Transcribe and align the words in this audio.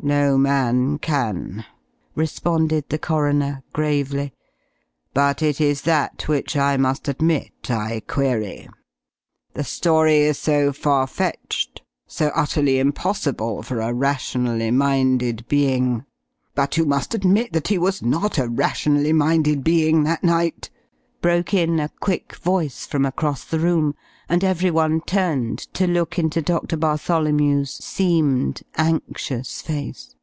"No 0.00 0.38
man 0.38 0.98
can," 1.00 1.64
responded 2.14 2.88
the 2.88 3.00
coroner, 3.00 3.64
gravely, 3.72 4.32
"but 5.12 5.42
it 5.42 5.60
is 5.60 5.82
that 5.82 6.28
which 6.28 6.56
I 6.56 6.76
must 6.76 7.08
admit 7.08 7.68
I 7.68 8.00
query. 8.06 8.68
The 9.54 9.64
story 9.64 10.18
is 10.18 10.38
so 10.38 10.72
far 10.72 11.08
fetched, 11.08 11.82
so 12.06 12.30
utterly 12.36 12.78
impossible 12.78 13.64
for 13.64 13.80
a 13.80 13.92
rationally 13.92 14.70
minded 14.70 15.44
being" 15.48 16.04
"But 16.54 16.76
you 16.76 16.84
must 16.86 17.12
admit 17.12 17.52
that 17.52 17.66
he 17.66 17.76
was 17.76 18.00
not 18.00 18.38
a 18.38 18.46
rationally 18.48 19.12
minded 19.12 19.64
being 19.64 20.04
that 20.04 20.22
night!" 20.22 20.70
broke 21.20 21.52
in 21.52 21.80
a 21.80 21.88
quick 21.98 22.36
voice 22.36 22.86
from 22.86 23.04
across 23.04 23.42
the 23.42 23.58
room, 23.58 23.92
and 24.28 24.44
everyone 24.44 25.00
turned 25.00 25.58
to 25.58 25.84
look 25.84 26.16
into 26.16 26.40
Doctor 26.40 26.76
Bartholomew's 26.76 27.72
seamed, 27.84 28.62
anxious 28.76 29.60
face. 29.62 30.14